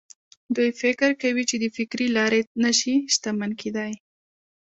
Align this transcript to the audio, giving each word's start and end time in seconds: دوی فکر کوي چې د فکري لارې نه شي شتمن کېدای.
دوی 0.55 0.69
فکر 0.81 1.09
کوي 1.21 1.43
چې 1.49 1.55
د 1.59 1.65
فکري 1.77 2.07
لارې 2.17 2.41
نه 2.63 2.71
شي 2.79 2.93
شتمن 3.13 3.51
کېدای. 3.61 3.93